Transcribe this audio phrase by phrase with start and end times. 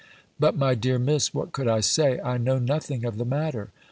[0.39, 2.19] But, my dear Miss, what could I say?
[2.21, 3.69] I know nothing of the matter!